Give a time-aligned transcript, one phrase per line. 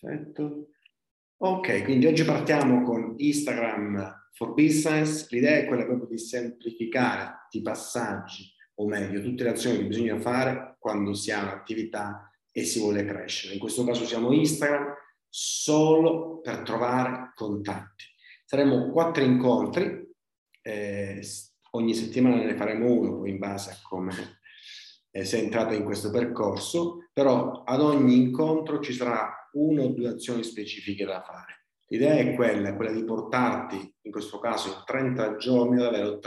[0.00, 0.68] Perfetto.
[1.42, 5.28] Ok, quindi oggi partiamo con Instagram for Business.
[5.28, 10.18] L'idea è quella proprio di semplificare i passaggi, o meglio, tutte le azioni che bisogna
[10.18, 13.54] fare quando si ha un'attività e si vuole crescere.
[13.54, 14.94] In questo caso siamo Instagram
[15.28, 18.04] solo per trovare contatti.
[18.46, 20.08] Saremo quattro incontri,
[20.62, 21.22] eh,
[21.72, 24.40] ogni settimana ne faremo uno, poi in base a come
[25.10, 30.08] eh, sei entrata in questo percorso, però ad ogni incontro ci sarà una o due
[30.08, 31.60] azioni specifiche da fare.
[31.88, 36.20] L'idea è quella, quella di portarti, in questo caso in 30 giorni, ad,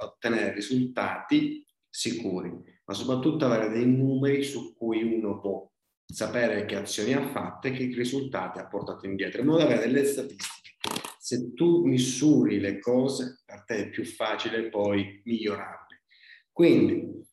[0.00, 2.50] ottenere risultati sicuri,
[2.84, 5.70] ma soprattutto avere dei numeri su cui uno può
[6.06, 9.86] sapere che azioni ha fatte e che risultati ha portato indietro, in modo da avere
[9.86, 10.76] delle statistiche.
[11.18, 16.04] Se tu misuri le cose, per te è più facile poi migliorarle.
[16.52, 17.24] Quindi,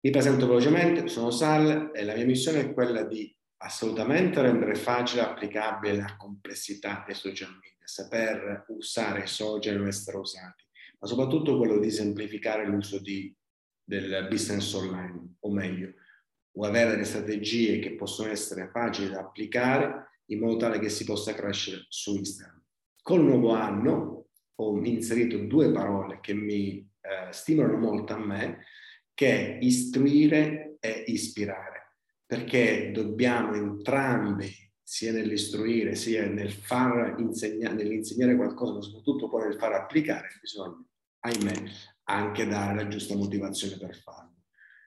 [0.00, 5.22] mi presento velocemente, sono Sal e la mia missione è quella di assolutamente rendere facile
[5.22, 10.64] e applicabile la complessità dei social media, saper usare i social e essere usati,
[10.98, 13.34] ma soprattutto quello di semplificare l'uso di,
[13.82, 15.94] del business online, o meglio,
[16.58, 21.04] o avere delle strategie che possono essere facili da applicare in modo tale che si
[21.04, 22.62] possa crescere su Instagram.
[23.02, 28.64] Col nuovo anno ho inserito due parole che mi eh, stimolano molto a me,
[29.14, 31.75] che è istruire e ispirare,
[32.26, 39.58] perché dobbiamo entrambi, sia nell'istruire sia nel far insegnare, nell'insegnare qualcosa, ma soprattutto poi nel
[39.58, 40.84] far applicare, bisogna,
[41.20, 41.62] ahimè,
[42.04, 44.34] anche dare la giusta motivazione per farlo.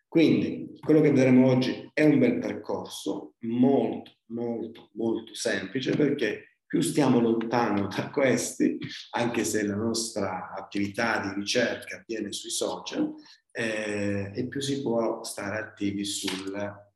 [0.07, 6.81] Quindi quello che vedremo oggi è un bel percorso, molto, molto, molto semplice, perché più
[6.81, 8.77] stiamo lontano da questi,
[9.11, 13.13] anche se la nostra attività di ricerca avviene sui social,
[13.51, 16.88] eh, e più si può stare attivi sul,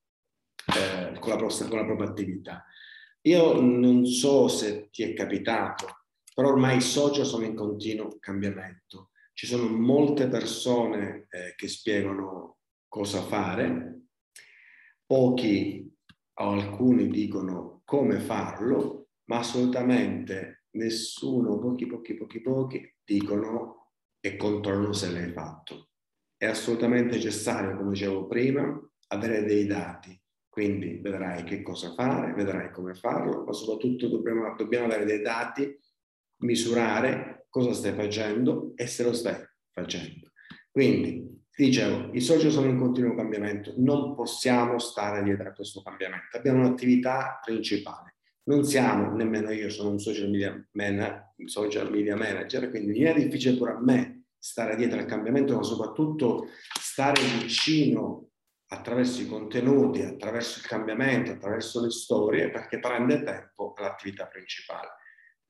[0.76, 2.66] eh, con, la propria, con la propria attività.
[3.22, 9.12] Io non so se ti è capitato, però ormai i social sono in continuo cambiamento.
[9.34, 12.58] Ci sono molte persone eh, che spiegano
[12.88, 14.02] cosa fare,
[15.06, 15.92] pochi
[16.36, 24.94] o alcuni dicono come farlo, ma assolutamente nessuno, pochi, pochi, pochi, pochi dicono e controllano
[24.94, 25.90] se l'hai fatto
[26.44, 30.22] è assolutamente necessario, come dicevo prima, avere dei dati.
[30.54, 35.76] Quindi vedrai che cosa fare, vedrai come farlo, ma soprattutto dobbiamo, dobbiamo avere dei dati,
[36.42, 39.36] misurare cosa stai facendo e se lo stai
[39.72, 40.30] facendo.
[40.70, 46.38] Quindi, dicevo, i social sono in continuo cambiamento, non possiamo stare dietro a questo cambiamento.
[46.38, 48.18] Abbiamo un'attività principale.
[48.44, 53.14] Non siamo, nemmeno io sono un social media, man, social media manager, quindi mi è
[53.16, 56.46] difficile pure a me stare dietro al cambiamento, ma soprattutto
[56.80, 58.33] stare vicino
[58.74, 64.90] attraverso i contenuti, attraverso il cambiamento, attraverso le storie, perché prende tempo all'attività principale.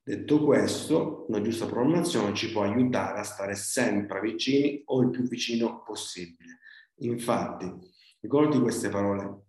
[0.02, 5.22] Detto questo, una giusta programmazione ci può aiutare a stare sempre vicini o il più
[5.22, 6.58] vicino possibile.
[6.96, 7.72] Infatti,
[8.20, 9.42] ricordi queste parole.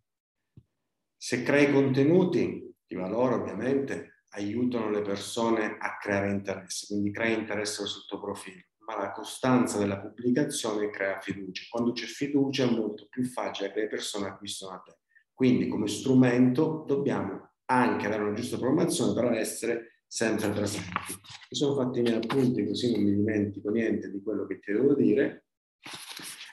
[1.18, 7.86] Se crei contenuti di valore, ovviamente, aiutano le persone a creare interesse, quindi crea interesse
[7.86, 11.64] sul tuo profilo ma la costanza della pubblicazione crea fiducia.
[11.70, 14.98] Quando c'è fiducia è molto più facile che le persone acquistino a te.
[15.34, 21.14] Quindi come strumento dobbiamo anche dare una giusta programmazione, però essere sempre presenti.
[21.50, 24.72] Mi sono fatti i miei appunti così non mi dimentico niente di quello che ti
[24.72, 25.48] devo dire.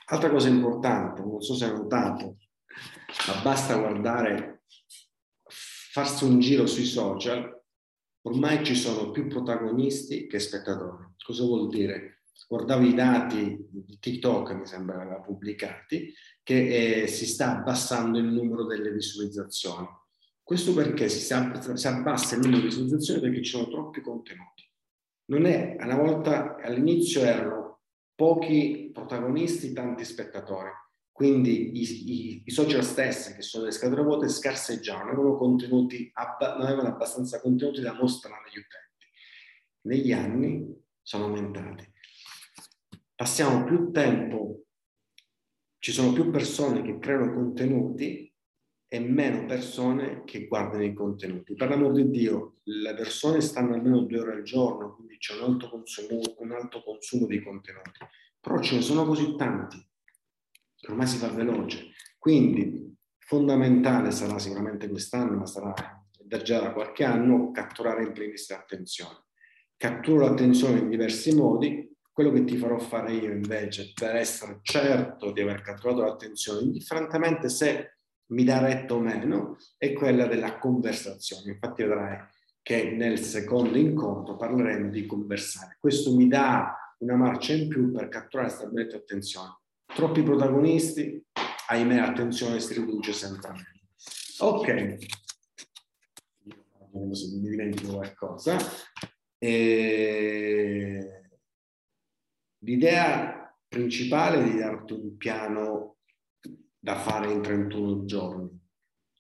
[0.07, 2.39] Altra cosa importante, non so se hai notato,
[3.29, 4.65] ma basta guardare,
[5.93, 7.63] farsi un giro sui social,
[8.23, 11.15] ormai ci sono più protagonisti che spettatori.
[11.25, 12.22] Cosa vuol dire?
[12.49, 16.13] Guardavo i dati di TikTok, mi sembra pubblicati,
[16.43, 19.87] che eh, si sta abbassando il numero delle visualizzazioni.
[20.43, 24.71] Questo perché si, si abbassa il numero di visualizzazioni perché ci sono troppi contenuti.
[25.27, 27.81] Non è, una volta all'inizio erano
[28.15, 30.71] pochi protagonisti, tanti spettatori.
[31.11, 36.11] Quindi i, i, i social stessi, che sono le scatole vuote, scarseggiavano, avevano, contenuti,
[36.41, 39.07] non avevano abbastanza contenuti da mostrare agli utenti.
[39.83, 41.92] Negli anni sono aumentati
[43.23, 44.65] passiamo più tempo,
[45.79, 48.35] ci sono più persone che creano contenuti
[48.89, 51.55] e meno persone che guardano i contenuti.
[51.55, 55.53] Per l'amor di Dio, le persone stanno almeno due ore al giorno, quindi c'è un
[55.53, 58.01] alto consumo, un alto consumo di contenuti.
[58.41, 59.79] Però ce ne sono così tanti
[60.75, 61.93] che ormai si fa veloce.
[62.19, 65.73] Quindi fondamentale sarà sicuramente quest'anno, ma sarà
[66.43, 69.27] già da qualche anno, catturare in primis l'attenzione.
[69.77, 75.33] Catturo l'attenzione in diversi modi, quello che ti farò fare io invece per essere certo
[75.33, 77.97] di aver catturato l'attenzione, indifferentemente se
[78.33, 81.53] mi dà retto o meno, è quella della conversazione.
[81.53, 82.19] Infatti vedrai
[82.63, 85.77] che nel secondo incontro parleremo di conversare.
[85.81, 89.59] Questo mi dà una marcia in più per catturare stabilmente attenzione.
[89.87, 91.23] Troppi protagonisti,
[91.69, 93.81] ahimè, attenzione si riduce sempre meno.
[94.39, 94.97] Ok,
[97.13, 98.57] se mi dimentico qualcosa.
[99.39, 101.22] E...
[102.65, 105.97] L'idea principale è di darti un piano
[106.79, 108.61] da fare in 31 giorni.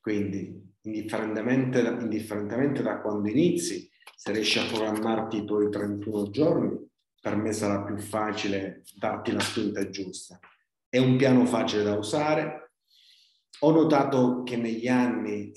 [0.00, 6.88] Quindi, indifferentemente, indifferentemente da quando inizi, se riesci a programmarti i tuoi 31 giorni,
[7.20, 10.38] per me sarà più facile darti la spinta giusta.
[10.88, 12.72] È un piano facile da usare.
[13.60, 15.52] Ho notato che negli anni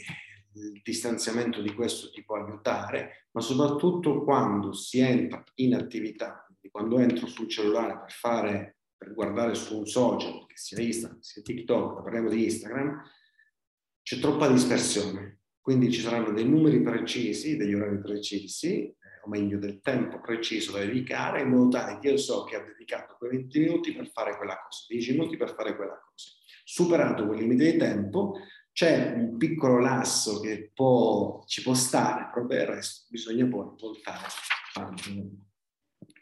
[0.54, 6.70] il distanziamento di questo ti può aiutare, ma soprattutto quando si entra in attività, quindi
[6.72, 11.42] quando entro sul cellulare per fare, per guardare su un social, che sia Instagram, sia
[11.42, 13.02] TikTok, parliamo di Instagram,
[14.02, 15.42] c'è troppa dispersione.
[15.60, 20.74] Quindi ci saranno dei numeri precisi, degli orari precisi, eh, o meglio del tempo preciso
[20.74, 24.10] da dedicare, in modo tale che io so che ho dedicato quei 20 minuti per
[24.12, 26.30] fare quella cosa, 10 minuti per fare quella cosa.
[26.64, 28.40] Superato quel limite di tempo,
[28.72, 33.76] c'è un piccolo lasso che può, ci può stare, però per il resto bisogna poi
[33.78, 34.28] voltare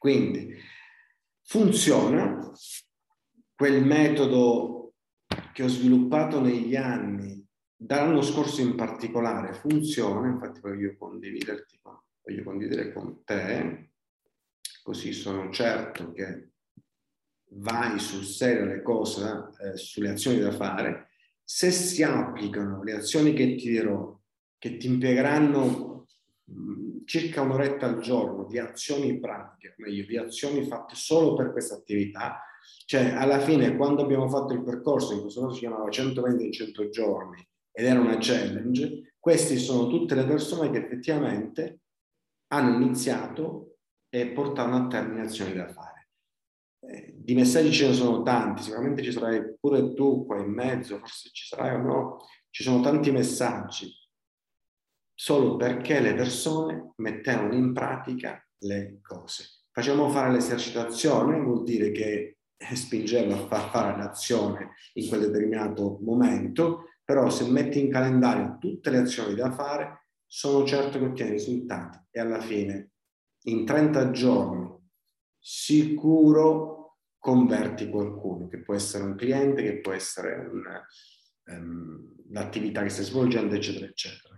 [0.03, 0.53] Quindi
[1.43, 2.51] funziona
[3.55, 4.95] quel metodo
[5.53, 7.41] che ho sviluppato negli anni,
[7.73, 11.79] dall'anno scorso in particolare, funziona, infatti voglio condividerti,
[12.21, 13.91] voglio condividere con te,
[14.83, 16.49] così sono certo che
[17.51, 21.11] vai sul serio le cose, eh, sulle azioni da fare.
[21.45, 24.19] Se si applicano le azioni che ti dirò,
[24.57, 26.07] che ti impiegheranno
[27.05, 32.41] circa un'oretta al giorno di azioni pratiche, meglio, di azioni fatte solo per questa attività,
[32.85, 36.51] cioè alla fine quando abbiamo fatto il percorso, in questo caso si chiamava 120 in
[36.51, 41.79] 100 giorni ed era una challenge, queste sono tutte le persone che effettivamente
[42.47, 43.77] hanno iniziato
[44.09, 46.09] e portano a termine azioni da fare.
[46.85, 50.99] Eh, di messaggi ce ne sono tanti, sicuramente ci sarai pure tu qua in mezzo,
[50.99, 52.17] forse ci sarai o no,
[52.49, 53.91] ci sono tanti messaggi,
[55.13, 59.45] solo perché le persone mettevano in pratica le cose.
[59.71, 62.37] Facciamo fare l'esercitazione, vuol dire che
[62.73, 68.89] spingerlo a far fare l'azione in quel determinato momento, però se metti in calendario tutte
[68.89, 72.91] le azioni da fare, sono certo che ottieni risultati e alla fine
[73.43, 74.71] in 30 giorni
[75.37, 80.63] sicuro converti qualcuno, che può essere un cliente, che può essere un,
[81.55, 84.32] um, l'attività che stai svolgendo, eccetera, eccetera.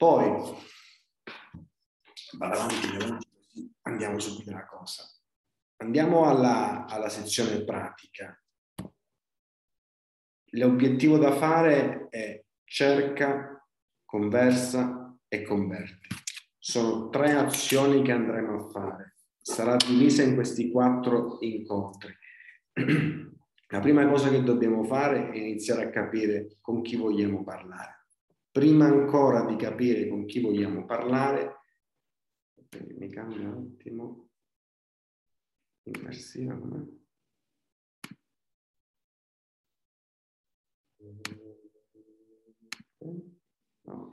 [0.00, 0.56] Poi,
[2.38, 3.28] vado avanti,
[3.82, 5.04] andiamo subito alla cosa.
[5.82, 8.34] Andiamo alla, alla sezione pratica.
[10.52, 13.62] L'obiettivo da fare è cerca,
[14.06, 16.08] conversa e converti.
[16.56, 22.14] Sono tre azioni che andremo a fare sarà divisa in questi quattro incontri.
[23.68, 27.99] La prima cosa che dobbiamo fare è iniziare a capire con chi vogliamo parlare.
[28.52, 31.60] Prima ancora di capire con chi vogliamo parlare,
[32.98, 34.30] mi cambio un attimo,
[35.84, 36.58] immersiva,
[43.82, 44.08] No.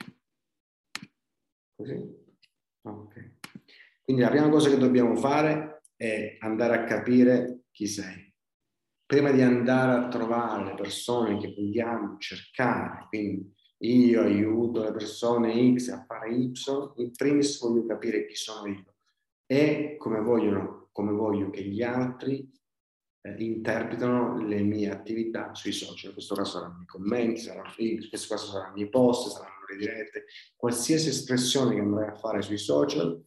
[1.74, 1.94] Così?
[2.82, 3.36] Ok.
[4.02, 8.32] Quindi la prima cosa che dobbiamo fare è andare a capire chi sei.
[9.04, 15.74] Prima di andare a trovare le persone che vogliamo cercare, quindi io aiuto le persone
[15.74, 16.52] X a fare Y,
[16.96, 18.94] in primis voglio capire chi sono io
[19.50, 22.52] e come, vogliono, come voglio che gli altri
[23.22, 26.08] eh, interpretano le mie attività sui social.
[26.08, 29.76] In questo caso saranno i commenti, saranno, in questo caso saranno i post, saranno le
[29.76, 33.22] dirette, qualsiasi espressione che andrai a fare sui social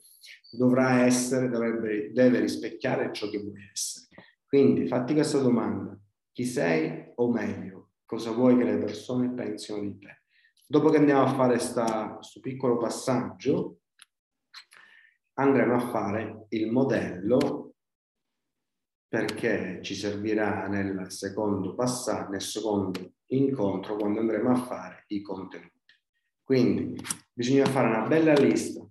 [0.52, 4.08] dovrà essere, dovrebbe, deve rispecchiare ciò che vuoi essere.
[4.46, 5.98] Quindi fatti questa domanda,
[6.32, 10.21] chi sei o meglio, cosa vuoi che le persone pensino di te?
[10.72, 13.80] Dopo che andiamo a fare questo piccolo passaggio,
[15.34, 17.74] andremo a fare il modello
[19.06, 25.94] perché ci servirà nel secondo passaggio, nel secondo incontro quando andremo a fare i contenuti.
[26.42, 28.88] Quindi bisogna fare una bella lista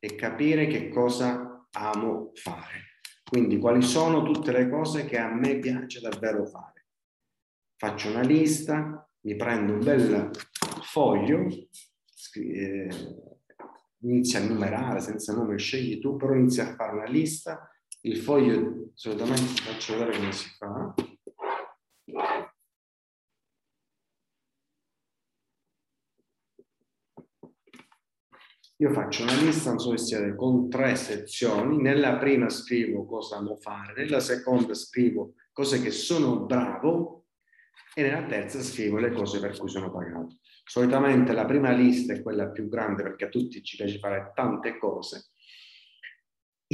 [0.00, 3.02] e capire che cosa amo fare.
[3.22, 6.88] Quindi quali sono tutte le cose che a me piace davvero fare.
[7.76, 10.30] Faccio una lista, mi prendo un bel
[10.82, 11.46] foglio,
[12.34, 12.88] eh,
[14.02, 17.70] inizio a numerare senza nome, scegli tu, però inizio a fare una lista,
[18.02, 20.94] il foglio solitamente ti faccio vedere come si fa.
[28.76, 31.76] Io faccio una lista, non so se con tre sezioni.
[31.82, 37.19] Nella prima scrivo cosa devo fare, nella seconda scrivo cose che sono bravo
[37.94, 40.36] e nella terza scrivo le cose per cui sono pagato.
[40.64, 44.78] Solitamente la prima lista è quella più grande perché a tutti ci piace fare tante
[44.78, 45.30] cose.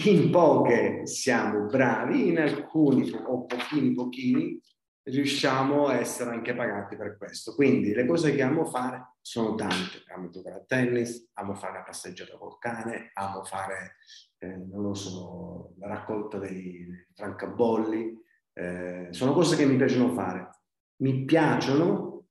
[0.05, 4.61] In poche siamo bravi, in alcuni o pochini pochini
[5.07, 7.55] riusciamo a essere anche pagati per questo.
[7.55, 10.03] Quindi le cose che amo fare sono tante.
[10.15, 13.97] Amo giocare a tennis, amo fare la passeggiata col cane, amo fare,
[14.39, 18.25] eh, non lo so, la raccolta dei francabolli.
[18.53, 20.51] Eh, sono cose che mi piacciono fare.
[20.97, 22.29] Mi piacciono,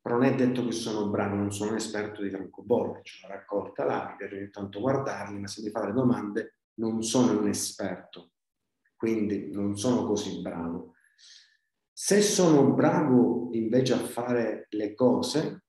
[0.00, 3.02] però non è detto che sono bravo, non sono un esperto di francobolli.
[3.02, 6.58] C'è una raccolta là, mi piace ogni tanto guardarli, ma se mi fate le domande
[6.74, 8.32] non sono un esperto.
[8.96, 10.94] Quindi non sono così bravo
[12.00, 15.64] se sono bravo invece a fare le cose,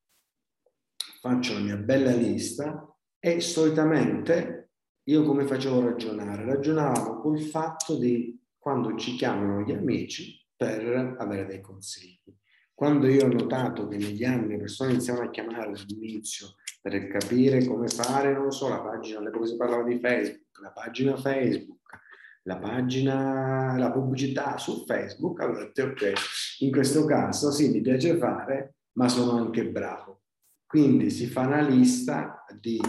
[1.22, 2.88] faccio la mia bella lista
[3.18, 4.74] e solitamente
[5.06, 6.46] io come facevo ragionare?
[6.46, 12.32] Ragionavo col fatto di quando ci chiamano gli amici per avere dei consigli.
[12.80, 17.66] Quando io ho notato che negli anni le persone iniziavano a chiamare all'inizio per capire
[17.66, 22.00] come fare, non so, la pagina, come si parlava di Facebook, la pagina Facebook,
[22.44, 26.14] la pagina, la pubblicità su Facebook, allora detto ok,
[26.60, 30.22] in questo caso sì, mi piace fare, ma sono anche bravo.
[30.66, 32.80] Quindi si fa una lista di,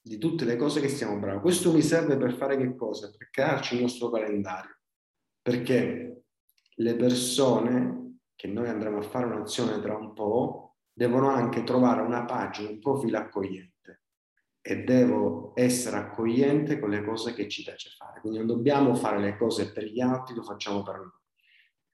[0.00, 1.40] di tutte le cose che siamo bravi.
[1.40, 3.10] Questo mi serve per fare che cosa?
[3.10, 4.78] Per crearci il nostro calendario.
[5.42, 6.22] Perché
[6.72, 7.99] le persone
[8.40, 12.78] che noi andremo a fare un'azione tra un po' devono anche trovare una pagina, un
[12.78, 14.04] profilo accogliente
[14.62, 18.20] e devo essere accogliente con le cose che ci piace fare.
[18.22, 21.20] Quindi non dobbiamo fare le cose per gli altri, lo facciamo per noi.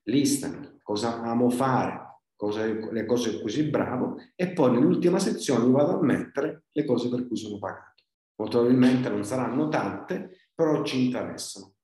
[0.05, 5.69] Listami cosa amo fare, cosa, le cose per cui sei bravo e poi nell'ultima sezione
[5.69, 8.05] vado a mettere le cose per cui sono pagato.
[8.37, 11.75] Molto probabilmente non saranno tante, però ci interessano.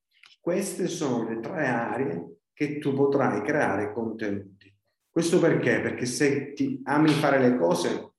[0.41, 4.52] Queste sono le tre aree che tu potrai creare contenuti.
[5.13, 5.83] Questo perché?
[5.83, 8.13] Perché se ti ami fare le cose,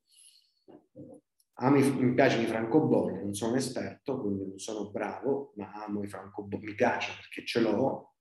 [1.57, 6.03] Amo i, mi piacciono i francobolli, non sono esperto, quindi non sono bravo, ma amo
[6.03, 8.15] i francobolli, mi piace perché ce l'ho.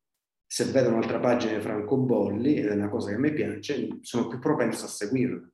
[0.46, 4.38] Se vedo un'altra pagina di francobolli ed è una cosa che mi piace, sono più
[4.38, 5.50] propenso a seguirla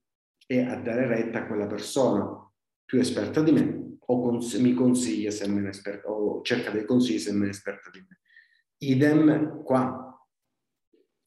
[0.47, 2.49] e a dare retta a quella persona
[2.85, 6.85] più esperta di me o cons- mi consiglia se è meno esperta o cerca dei
[6.85, 8.21] consigli se è meno esperta di me.
[8.79, 10.08] Idem qua,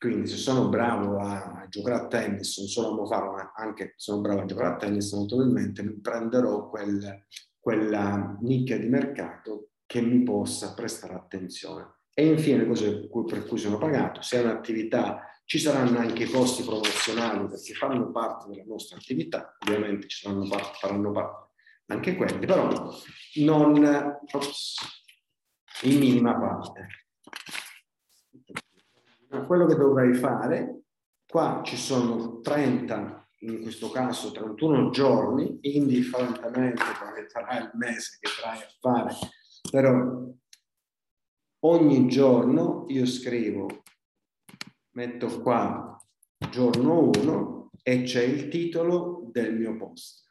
[0.02, 3.94] quindi se sono bravo a giocare a tennis, non solo amo farlo, ma anche se
[3.98, 7.28] sono bravo a giocare a tennis, molto probabilmente mi prenderò quel,
[7.60, 11.98] quella nicchia di mercato che mi possa prestare attenzione.
[12.16, 17.48] E infine, cose per cui sono pagato, se è un'attività ci saranno anche costi promozionali
[17.48, 21.50] perché fanno parte della nostra attività, ovviamente ci saranno parte, faranno parte
[21.86, 22.92] anche quelli, però
[23.36, 24.78] non ops,
[25.84, 26.88] in minima parte
[29.40, 30.84] quello che dovrai fare,
[31.26, 38.30] qua ci sono 30, in questo caso 31 giorni, indifferentemente quale sarà il mese che
[38.30, 39.16] avrai a fare,
[39.72, 40.28] però
[41.64, 43.84] ogni giorno io scrivo,
[44.92, 45.98] metto qua
[46.50, 50.26] giorno 1 e c'è il titolo del mio post.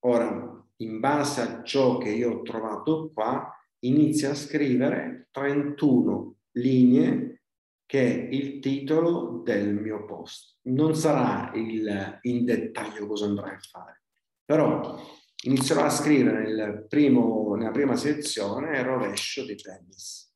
[0.00, 7.43] Ora, in base a ciò che io ho trovato qua, inizio a scrivere 31 linee
[7.86, 10.58] che è il titolo del mio post.
[10.62, 14.02] Non sarà il, in dettaglio cosa andrai a fare,
[14.44, 14.98] però
[15.42, 20.32] inizierò a scrivere nel primo, nella prima sezione rovescio di tennis.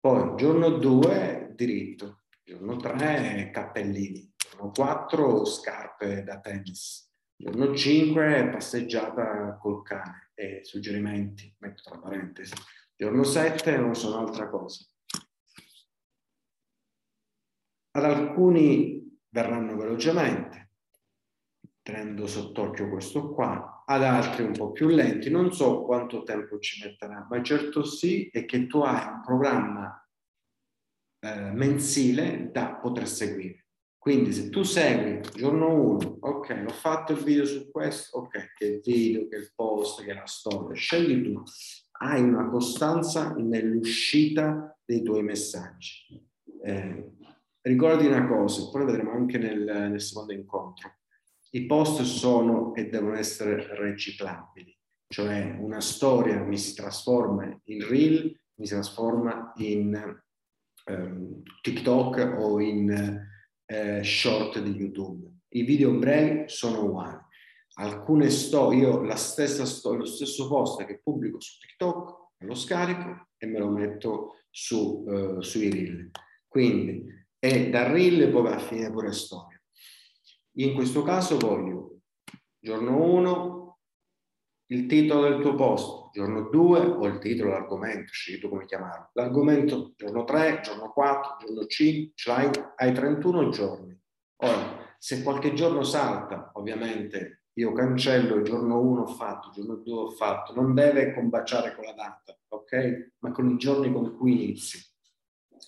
[0.00, 9.58] Poi giorno 2 diritto, giorno 3 cappellini, giorno 4 scarpe da tennis, giorno 5 passeggiata
[9.60, 12.54] col cane e suggerimenti, metto tra parentesi.
[12.96, 14.82] Giorno 7 non sono altra cosa
[17.92, 20.70] ad alcuni verranno velocemente,
[21.82, 25.30] tenendo sott'occhio questo qua, ad altri un po' più lenti.
[25.30, 30.08] Non so quanto tempo ci metterà, ma certo sì è che tu hai un programma
[31.20, 33.66] eh, mensile da poter seguire.
[33.98, 38.64] Quindi se tu segui giorno 1, ok, ho fatto il video su questo, ok, che
[38.64, 41.42] il video, che il post, che la storia, scegli tu,
[41.98, 46.26] hai una costanza nell'uscita dei tuoi messaggi.
[46.62, 47.12] Eh,
[47.62, 50.96] Ricordi una cosa, poi lo vedremo anche nel, nel secondo incontro.
[51.50, 54.74] I post sono e devono essere reciclabili,
[55.08, 60.20] cioè una storia mi si trasforma in reel, mi si trasforma in
[60.86, 63.26] um, TikTok o in
[63.66, 65.28] uh, short di YouTube.
[65.48, 67.18] I video brevi sono uguali.
[67.74, 73.28] alcune storie, io la stessa storia, lo stesso post che pubblico su TikTok, lo scarico
[73.36, 76.10] e me lo metto su, uh, sui reel.
[76.46, 77.04] Quindi,
[77.42, 79.60] e da reel poi va a finire pure storia.
[80.58, 82.00] In questo caso voglio,
[82.58, 83.78] giorno 1,
[84.66, 89.10] il titolo del tuo post, giorno 2 o il titolo, l'argomento, scegli tu come chiamarlo.
[89.14, 92.30] L'argomento giorno 3, giorno 4, giorno 5, ce
[92.76, 93.98] hai 31 giorni.
[94.42, 99.76] Ora, se qualche giorno salta, ovviamente io cancello il giorno 1 ho fatto, il giorno
[99.76, 103.12] 2 ho fatto, non deve combaciare con la data, ok?
[103.20, 104.88] Ma con i giorni con cui inizi.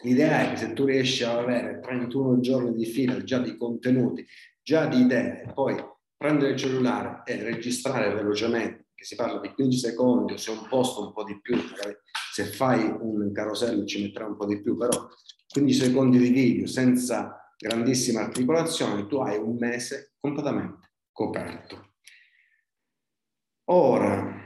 [0.00, 4.26] L'idea è che se tu riesci ad avere 31 giorni di fila già di contenuti,
[4.62, 5.76] già di idee, poi
[6.16, 10.66] prendere il cellulare e registrare velocemente, che si parla di 15 secondi o se un
[10.68, 11.96] posto un po' di più, magari
[12.32, 15.08] se fai un carosello ci metterà un po' di più, però
[15.48, 21.94] 15 secondi di video senza grandissima articolazione, tu hai un mese completamente coperto.
[23.70, 24.44] Ora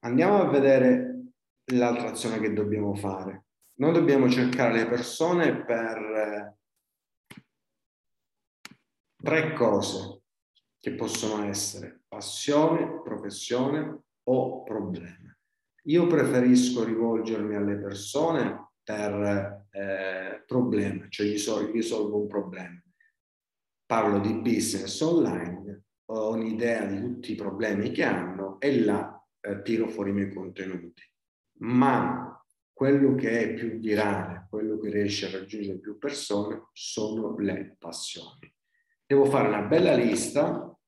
[0.00, 1.32] andiamo a vedere
[1.72, 3.45] l'altra azione che dobbiamo fare.
[3.78, 6.56] Noi dobbiamo cercare le persone per eh,
[9.22, 10.22] tre cose
[10.78, 15.36] che possono essere passione, professione o problema.
[15.84, 21.38] Io preferisco rivolgermi alle persone per eh, problema, cioè gli
[21.72, 22.80] risolvo un problema
[23.86, 29.62] parlo di business online, ho un'idea di tutti i problemi che hanno e là eh,
[29.62, 31.02] tiro fuori i miei contenuti.
[31.60, 32.44] Ma
[32.76, 38.54] quello che è più virale, quello che riesce a raggiungere più persone, sono le passioni.
[39.06, 40.78] Devo fare una bella lista,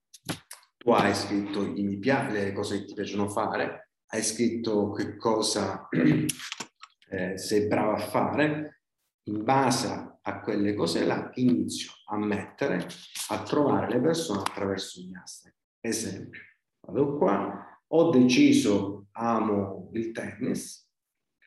[0.77, 5.89] tu hai scritto piace, le cose che ti piacciono fare, hai scritto che cosa
[7.09, 8.83] eh, sei bravo a fare,
[9.23, 12.87] in base a quelle cose là inizio a mettere,
[13.29, 15.55] a trovare le persone attraverso gli hashtag.
[15.81, 16.43] Esempio,
[16.81, 20.87] vado qua, ho deciso, amo il tennis,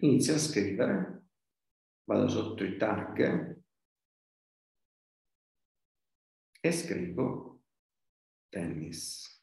[0.01, 1.27] inizio a scrivere,
[2.05, 3.59] vado sotto i tag
[6.59, 7.61] e scrivo
[8.49, 9.39] tennis.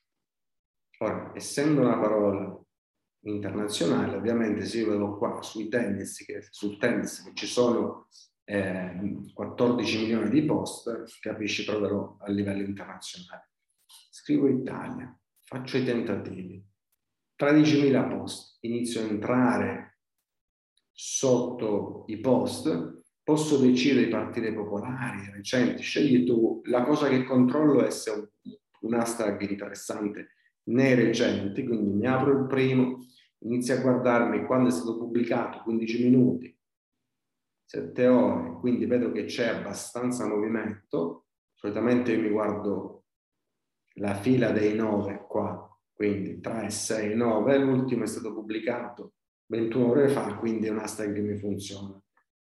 [0.99, 2.61] Ora, essendo una parola
[3.25, 8.09] internazionale, ovviamente se io vedo qua sui tennis, che, sul tennis che ci sono
[8.44, 13.51] eh, 14 milioni di post, capisci proprio a livello internazionale.
[14.11, 16.64] Scrivo Italia, faccio i tentativi,
[17.38, 19.88] 13.000 post, inizio a entrare
[21.01, 26.61] sotto i post, posso decidere di partire popolari, recenti, scegli tu.
[26.65, 28.29] La cosa che controllo è se un,
[28.81, 30.31] un hashtag interessante
[30.65, 33.07] nei recenti, quindi mi apro il primo,
[33.43, 36.59] inizio a guardarmi quando è stato pubblicato, 15 minuti,
[37.65, 43.05] sette ore, quindi vedo che c'è abbastanza movimento, solitamente io mi guardo
[43.99, 49.13] la fila dei nove qua, quindi 3, 6, 9, l'ultimo è stato pubblicato
[49.49, 52.01] 21 ore fa, quindi è un hashtag che mi funziona.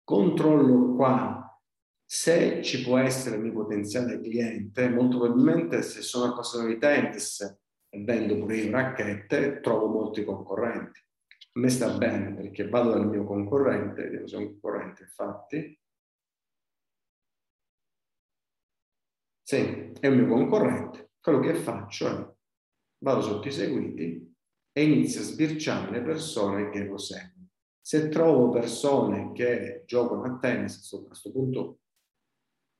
[0.04, 1.38] Controllo qua.
[2.04, 7.40] Se ci può essere il mio potenziale cliente, molto probabilmente se sono appassionato di tennis
[7.88, 11.00] e vendo pure io racchette, trovo molti concorrenti.
[11.54, 15.80] A me sta bene perché vado dal mio concorrente, vediamo se è un concorrente infatti,
[19.42, 22.34] sì, è un mio concorrente, quello che faccio è
[22.98, 24.31] vado sotto i seguiti
[24.72, 27.48] e inizio a sbirciare le persone che lo seguono.
[27.80, 31.80] Se trovo persone che giocano a tennis, a questo punto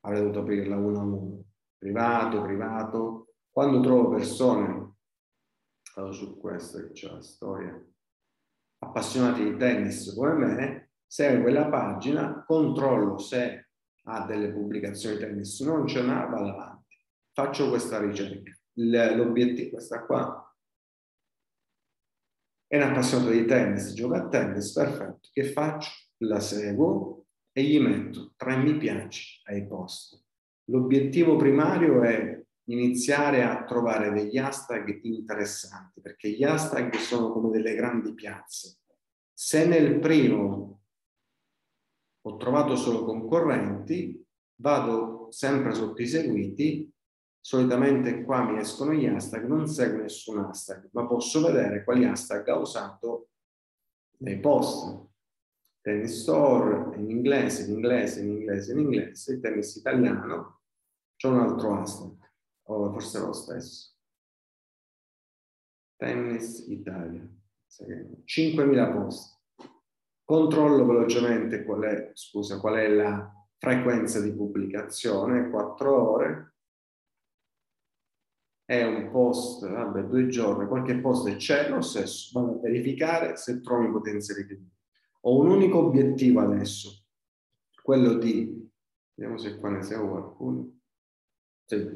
[0.01, 1.45] avrei dovuto aprirla uno a uno,
[1.77, 3.35] privato, privato.
[3.51, 4.95] Quando trovo persone,
[5.95, 7.87] vado su questo che c'è la storia,
[8.79, 13.69] appassionati di tennis come me, segue quella pagina, controllo se
[14.05, 16.97] ha delle pubblicazioni di tennis, non ce n'ha, vado avanti.
[17.33, 18.51] Faccio questa ricerca.
[18.75, 20.52] L'obiettivo, questa qua,
[22.73, 25.29] è un appassionato di tennis, gioca a tennis, perfetto.
[25.31, 25.91] Che faccio?
[26.23, 30.25] La seguo e gli metto tre mi piace ai post.
[30.71, 37.75] L'obiettivo primario è iniziare a trovare degli hashtag interessanti, perché gli hashtag sono come delle
[37.75, 38.79] grandi piazze.
[39.35, 40.81] Se nel primo
[42.23, 44.25] ho trovato solo concorrenti,
[44.63, 46.91] vado sempre sotto i seguiti,
[47.45, 52.49] solitamente qua mi escono gli hashtag, non seguo nessun hashtag, ma posso vedere quali hashtag
[52.49, 53.31] ha usato
[54.19, 55.11] nei post.
[55.81, 60.61] Tennis store in inglese, in inglese, in inglese, in inglese, tennis italiano,
[61.17, 62.17] c'è un altro hashtag
[62.69, 63.91] o forse lo stesso.
[65.97, 67.29] Tennis Italia,
[67.69, 69.41] 5.000 post.
[70.25, 73.29] Controllo velocemente qual è, scusa, qual è la
[73.59, 76.52] frequenza di pubblicazione, 4 ore,
[78.73, 83.61] è un post, vabbè, due giorni, qualche post c'è lo stesso, vado a verificare se
[83.61, 84.71] trovo i potenziali clienti.
[85.23, 87.05] Ho un unico obiettivo adesso,
[87.83, 88.67] quello di,
[89.15, 90.79] vediamo se qua ne seguo qualcuno,
[91.67, 91.87] sì,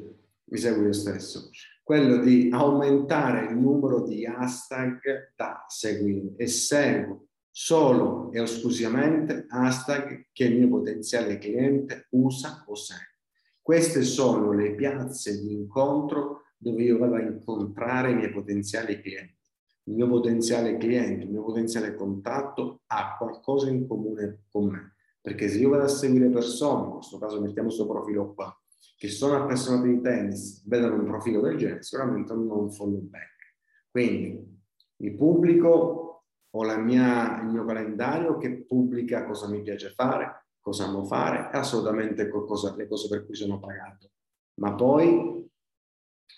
[0.43, 1.49] mi seguo io stesso,
[1.83, 10.27] quello di aumentare il numero di hashtag da seguire e seguo solo e esclusivamente hashtag
[10.31, 13.15] che il mio potenziale cliente usa o segue.
[13.63, 19.35] Queste sono le piazze di incontro dove io vado a incontrare i miei potenziali clienti.
[19.83, 24.95] Il mio potenziale cliente, il mio potenziale contatto ha qualcosa in comune con me.
[25.21, 28.53] Perché se io vado a seguire persone, in questo caso mettiamo questo profilo qua,
[28.97, 32.99] che sono appassionati di tennis, vedono un profilo del genere, sicuramente non ho un follow
[32.99, 33.55] back.
[33.91, 34.57] Quindi
[34.97, 41.05] mi pubblico, ho mia, il mio calendario che pubblica cosa mi piace fare, cosa amo
[41.05, 44.11] fare, assolutamente qualcosa, le cose per cui sono pagato.
[44.55, 45.46] Ma poi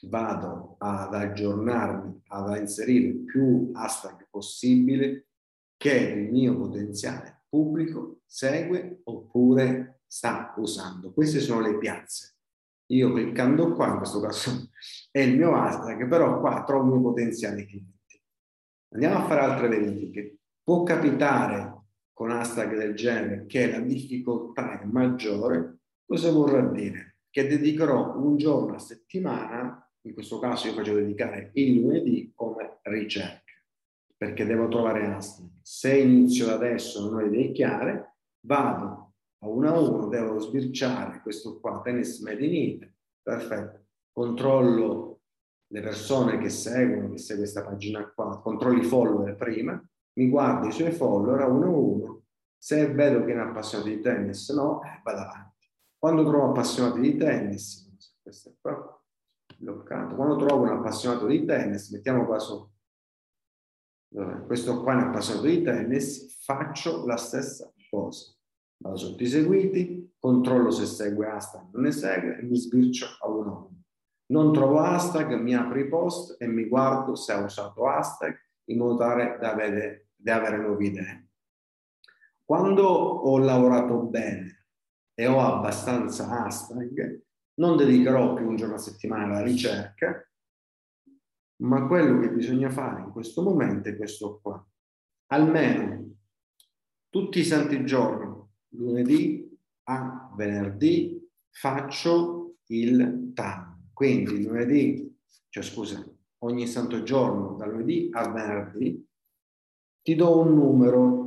[0.03, 5.27] vado ad aggiornarmi, ad inserire più hashtag possibile
[5.77, 11.11] che il mio potenziale pubblico segue oppure sta usando.
[11.11, 12.35] Queste sono le piazze.
[12.87, 14.69] Io cliccando qua, in questo caso
[15.11, 18.21] è il mio hashtag, però qua trovo il mio potenziale clienti.
[18.93, 20.37] Andiamo a fare altre verifiche.
[20.63, 21.77] Può capitare
[22.13, 25.77] con hashtag del genere che la difficoltà è maggiore.
[26.05, 27.08] Cosa vorrà dire?
[27.29, 32.79] Che dedicherò un giorno a settimana, in questo caso io faccio dedicare il lunedì come
[32.83, 33.53] ricerca,
[34.15, 35.49] perché devo trovare hashtag.
[35.61, 41.21] Se inizio da adesso non ho idee chiare, vado a uno a uno, devo sbirciare
[41.21, 45.21] questo qua, tennis made in Italy, perfetto, controllo
[45.71, 49.81] le persone che seguono, che segue questa pagina qua, controllo i follower prima,
[50.13, 52.23] mi guardo i suoi follower a uno a uno,
[52.57, 55.48] se vedo che è un appassionato di tennis, no, eh, vado avanti.
[55.99, 59.03] Quando trovo appassionati di tennis, questo è qua,
[59.57, 62.65] bloccato, quando trovo un appassionato di tennis, mettiamo qua su,
[64.45, 68.33] questo qua è un appassionato di tennis, faccio la stessa cosa.
[68.77, 73.05] Vado sotto i seguiti, controllo se segue hashtag o non ne segue e mi sbircio
[73.19, 73.83] a uno a uno.
[74.27, 78.33] Non trovo hashtag, mi apro i post e mi guardo se ha usato hashtag
[78.69, 81.27] in modo tale da avere, da avere nuove idee.
[82.45, 84.58] Quando ho lavorato bene
[85.19, 87.21] e ho abbastanza hashtag,
[87.55, 90.25] non dedicherò più un giorno a settimana alla ricerca,
[91.57, 94.65] ma quello che bisogna fare in questo momento è questo qua.
[95.33, 96.15] Almeno
[97.09, 98.33] tutti i santi giorni,
[98.75, 103.89] lunedì a venerdì, faccio il TAM.
[103.91, 106.01] Quindi lunedì, cioè scusa,
[106.45, 109.05] ogni santo giorno, da lunedì a venerdì,
[110.01, 111.18] ti do un numero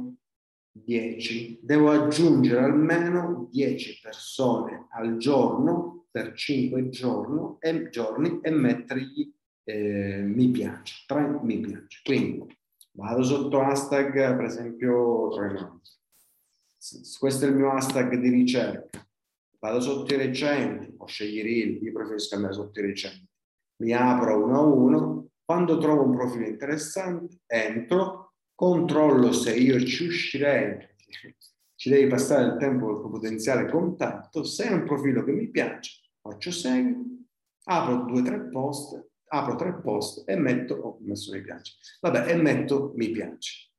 [0.72, 1.60] 10.
[1.62, 9.32] Devo aggiungere almeno 10 persone al giorno per 5 giorno e, giorni e mettergli
[9.64, 12.00] eh, mi piace, 3 mi piace.
[12.02, 12.56] Quindi
[12.92, 15.28] vado sotto hashtag, per esempio,
[17.18, 19.06] questo è il mio hashtag di ricerca.
[19.58, 23.28] Vado sotto i recenti, o scegli reel, io preferisco andare sotto i recenti.
[23.82, 28.21] Mi apro uno a uno, quando trovo un profilo interessante, entro,
[28.54, 30.88] controllo se io ci uscirei,
[31.74, 35.48] ci devi passare il tempo col tuo potenziale contatto, se è un profilo che mi
[35.48, 37.26] piace, faccio segui,
[37.64, 41.74] apro due o tre post, apro tre post e metto, ho oh, messo mi piace,
[42.00, 43.70] vabbè, e metto mi piace.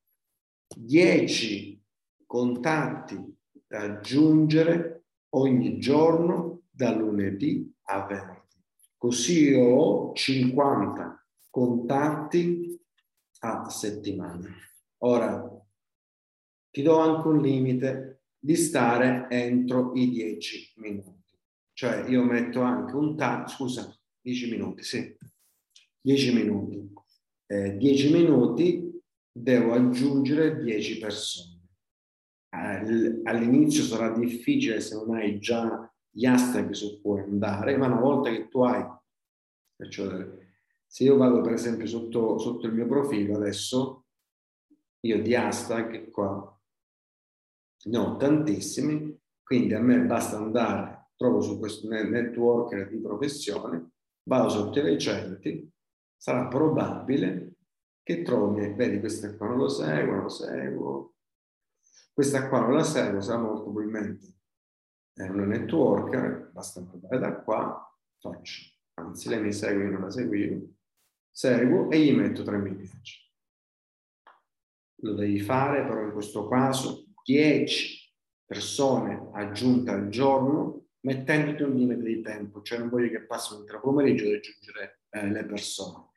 [0.75, 1.81] Dieci
[2.25, 3.15] contatti
[3.67, 5.05] da aggiungere
[5.35, 8.41] ogni giorno da lunedì a venerdì.
[8.97, 12.72] Così ho 50 contatti
[13.43, 14.47] a settimana.
[14.99, 15.51] Ora,
[16.71, 21.37] ti do anche un limite di stare entro i 10 minuti.
[21.73, 25.17] Cioè io metto anche un time, scusa, 10 minuti, sì,
[26.01, 26.93] 10 minuti.
[27.47, 31.51] Eh, 10 minuti devo aggiungere 10 persone.
[33.23, 38.29] All'inizio sarà difficile se non hai già gli hashtag su cui andare, ma una volta
[38.29, 38.85] che tu hai,
[39.89, 40.42] cioè,
[40.93, 44.05] se io vado per esempio sotto, sotto il mio profilo adesso,
[44.99, 46.55] io di hashtag qua
[47.85, 53.93] ne ho tantissimi, quindi a me basta andare, trovo su questo networker di professione,
[54.29, 55.67] vado sotto i recenti,
[56.15, 57.55] sarà probabile
[58.03, 61.15] che trovi, vedi questa qua non lo seguo, non lo seguo,
[62.13, 64.27] questa qua non la seguo, sarà molto probabilmente
[65.11, 70.11] è una networker, basta andare da qua, faccio, anzi lei mi segue, io non la
[70.11, 70.81] seguivo,
[71.33, 73.23] seguo e gli metto tre mi piace
[75.03, 78.11] lo devi fare, però in questo caso 10
[78.45, 83.59] persone aggiunte al giorno mettendoti un limite di tempo, cioè non voglio che passi un
[83.59, 86.07] intero pomeriggio ad aggiungere eh, le persone.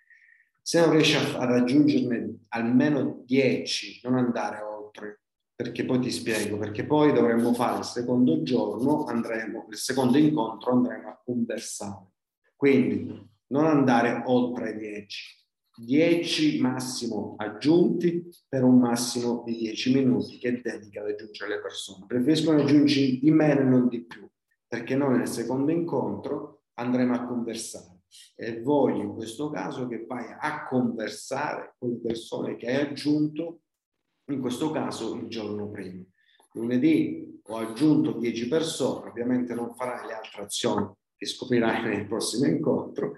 [0.63, 5.23] Se non riesci a, ad aggiungerne almeno 10, non andare oltre,
[5.55, 10.73] perché poi ti spiego, perché poi dovremmo fare il secondo giorno, andremo, il secondo incontro
[10.73, 12.11] andremo a conversare.
[12.55, 15.45] Quindi non andare oltre 10.
[15.79, 22.07] 10 massimo aggiunti per un massimo di 10 minuti che dedica ad aggiungere le persone.
[22.07, 24.27] Preferisco aggiungere di meno e non di più,
[24.67, 28.01] perché noi nel secondo incontro andremo a conversare
[28.35, 33.61] e voglio in questo caso che vai a conversare con le persone che hai aggiunto,
[34.31, 36.03] in questo caso il giorno prima.
[36.53, 42.47] Lunedì ho aggiunto 10 persone, ovviamente non farai le altre azioni che scoprirai nel prossimo
[42.47, 43.15] incontro,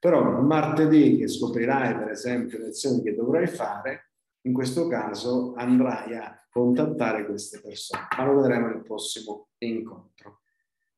[0.00, 4.12] però martedì che scoprirai per esempio le azioni che dovrai fare,
[4.42, 10.40] in questo caso andrai a contattare queste persone, ma lo vedremo nel prossimo incontro.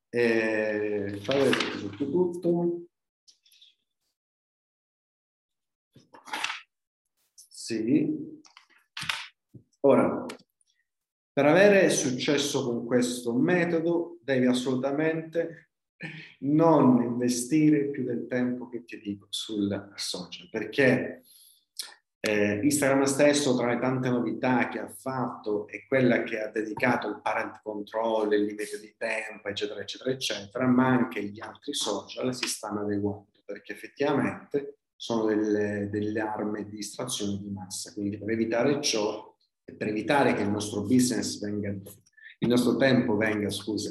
[0.09, 2.87] Eh, tutto tutto.
[7.33, 8.41] Sì.
[9.81, 10.25] Ora,
[11.31, 15.64] per avere successo con questo metodo devi assolutamente
[16.39, 21.23] non investire più del tempo che ti dico sul social, perché
[22.19, 27.07] eh, Instagram stesso, tra le tante novità che ha fatto, è quella che ha dedicato
[27.07, 32.33] il parent control, il limite di tempo, eccetera, eccetera, eccetera, ma anche gli altri social
[32.33, 37.93] si stanno adeguando, perché effettivamente sono delle, delle armi di distrazione di massa.
[37.93, 39.33] Quindi per evitare ciò
[39.73, 43.89] per evitare che il nostro business venga, il nostro tempo venga, scusa,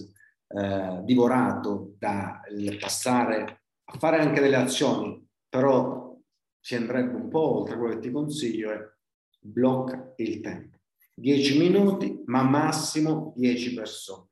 [0.57, 6.17] eh, divorato dal passare a fare anche delle azioni, però
[6.61, 8.93] si andrebbe un po' oltre, quello che ti consiglio è
[9.41, 10.79] blocca il tempo.
[11.15, 14.29] 10 minuti, ma massimo 10 persone.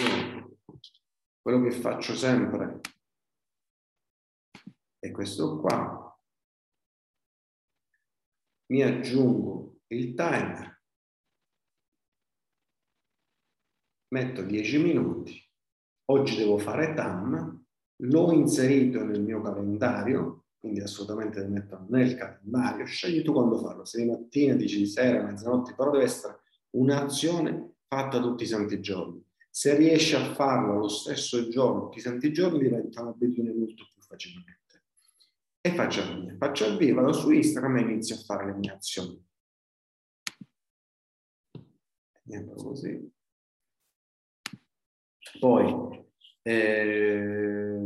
[0.00, 0.58] Io,
[1.40, 2.80] quello che faccio sempre
[4.98, 6.18] è questo qua.
[8.70, 10.72] Mi aggiungo il timer
[14.12, 15.41] metto 10 minuti,
[16.06, 17.64] oggi devo fare TAM,
[17.96, 23.84] l'ho inserito nel mio calendario, quindi assolutamente lo metto nel calendario, scegli tu quando farlo,
[23.84, 28.80] se di mattina, dici di sera, mezzanotte, però deve essere un'azione fatta tutti i santi
[28.80, 29.24] giorni.
[29.50, 34.00] Se riesci a farlo lo stesso giorno, tutti i santi giorni, diventa un'abitudine molto più
[34.00, 34.60] facilmente.
[35.60, 38.54] E faccio il mio, faccio il via, vado su Instagram e inizio a fare le
[38.54, 39.24] mie azioni.
[42.24, 43.12] Niente così.
[45.38, 46.04] Poi
[46.42, 47.78] eh,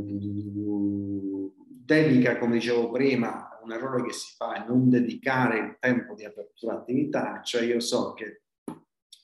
[1.85, 6.24] dedica, come dicevo prima, un errore che si fa è non dedicare il tempo di
[6.24, 8.42] apertura attività, cioè io so che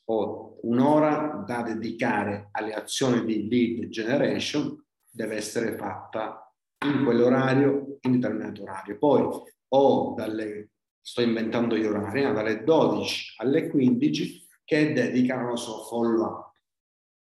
[0.07, 6.53] ho un'ora da dedicare alle azioni di lead generation, deve essere fatta
[6.85, 8.99] in quell'orario, in determinato orario.
[8.99, 9.29] Poi
[9.69, 16.52] ho dalle, sto inventando gli orari, dalle 12 alle 15 che dedicano so follow up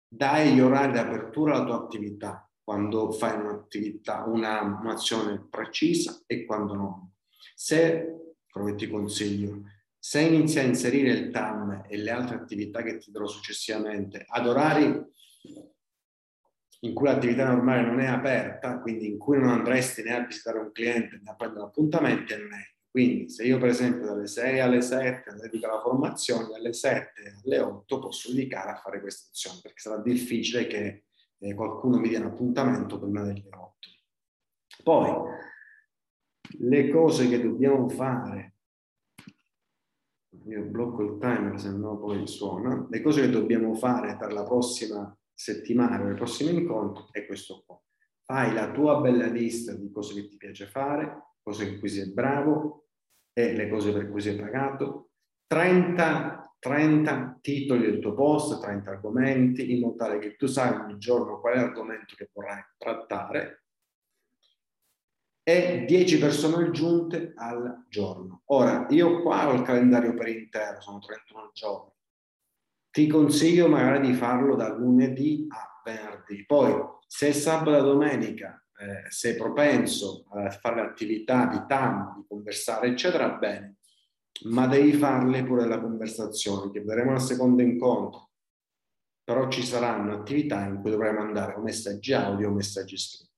[0.09, 6.45] dai gli orari di apertura alla tua attività, quando fai un'attività, una, un'azione precisa e
[6.45, 7.12] quando no.
[7.55, 9.62] Se, come ti consiglio,
[9.99, 14.47] se inizi a inserire il TAM e le altre attività che ti darò successivamente ad
[14.47, 15.05] orari
[16.81, 20.59] in cui l'attività normale non è aperta, quindi in cui non andresti né a visitare
[20.59, 22.76] un cliente né a prendere appuntamenti, è meglio.
[22.96, 27.59] Quindi se io per esempio dalle 6 alle 7 dedico alla formazione, dalle 7 alle
[27.59, 31.04] 8 posso dedicare a fare queste azioni, perché sarà difficile che
[31.37, 33.74] eh, qualcuno mi dia un appuntamento prima delle 8.
[34.82, 35.30] Poi,
[36.61, 38.54] le cose che dobbiamo fare,
[40.46, 44.44] io blocco il timer se no poi suona, le cose che dobbiamo fare per la
[44.44, 47.78] prossima settimana, per il prossimo incontro è questo qua.
[48.24, 52.11] Fai la tua bella lista di cose che ti piace fare, cose in cui sei
[52.11, 52.85] bravo,
[53.38, 55.11] e le cose per cui sei pagato,
[55.46, 60.96] 30, 30 titoli del tuo post, 30 argomenti, in modo tale che tu sai ogni
[60.96, 63.64] giorno qual è l'argomento che vorrai trattare
[65.42, 68.42] e 10 persone aggiunte al giorno.
[68.46, 71.92] Ora, io qua ho il calendario per intero, sono 31 giorni.
[72.90, 76.44] Ti consiglio magari di farlo da lunedì a venerdì.
[76.46, 76.75] Poi,
[77.07, 83.31] se sabato e domenica eh, sei propenso a fare attività di TAM, di conversare, eccetera,
[83.31, 83.77] bene,
[84.45, 88.31] ma devi farle pure la conversazione, che vedremo al secondo incontro.
[89.25, 93.35] Però ci saranno attività in cui dovrai mandare o messaggi audio o messaggi scritti.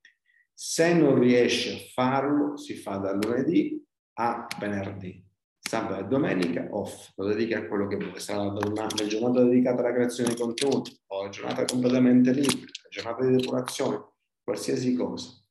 [0.52, 3.82] Se non riesci a farlo, si fa da lunedì
[4.14, 5.24] a venerdì.
[5.60, 8.18] Sabato e domenica off, lo dedichi a quello che vuoi.
[8.18, 12.88] Sarà una, una giornata dedicata alla creazione di contenuti o la giornata completamente libera, la
[12.90, 14.04] giornata di depurazione,
[14.48, 15.44] qualsiasi cosa.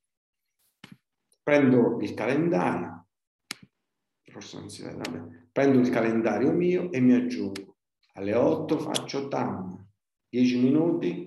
[1.44, 3.08] prendo il calendario,
[4.32, 5.50] forse non si vede, vabbè.
[5.52, 7.78] prendo il calendario mio e mi aggiungo.
[8.14, 9.88] Alle 8 faccio TAM,
[10.28, 11.26] 10 minuti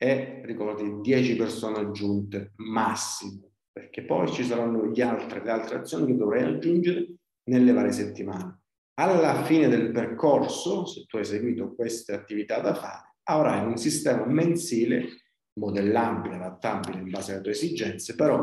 [0.00, 6.16] e ricordi 10 persone aggiunte massimo, perché poi ci saranno altri, le altre azioni che
[6.16, 7.16] dovrei aggiungere
[7.50, 8.60] nelle varie settimane.
[8.94, 14.24] Alla fine del percorso, se tu hai seguito queste attività da fare, avrai un sistema
[14.24, 15.26] mensile
[15.58, 18.40] modellabile, adattabile in base alle tue esigenze, però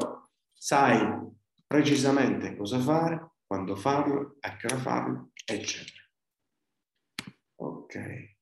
[0.54, 1.34] sai
[1.65, 6.04] precisamente cosa fare, quando farlo, a che ora farlo, eccetera.
[7.58, 8.34] Ok.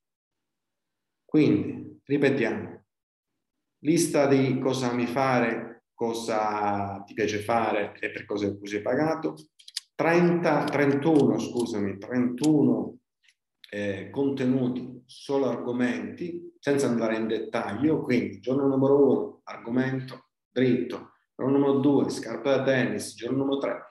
[1.25, 2.85] Quindi, ripetiamo,
[3.79, 9.35] lista di cosa ami fare, cosa ti piace fare e per cosa sei pagato,
[9.95, 12.97] 30, 31, scusami, 31
[13.73, 18.03] eh, contenuti, solo argomenti, senza andare in dettaglio.
[18.03, 23.87] Quindi, giorno numero uno, argomento dritto, giorno numero due, scarpe da tennis, giorno numero tre.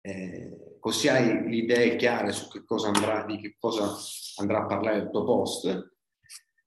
[0.00, 3.94] Eh, così hai le idee chiare su che cosa andrà, di che cosa
[4.40, 5.94] andrà a parlare il tuo post.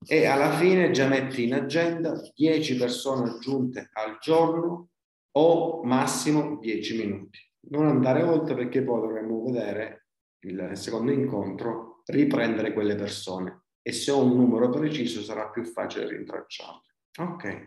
[0.05, 4.89] E alla fine già metti in agenda 10 persone aggiunte al giorno
[5.31, 7.39] o massimo 10 minuti.
[7.71, 10.07] Non andare oltre perché poi dovremmo vedere
[10.43, 16.07] il secondo incontro riprendere quelle persone e se ho un numero preciso sarà più facile
[16.07, 16.81] rintracciarle.
[17.19, 17.61] Ok.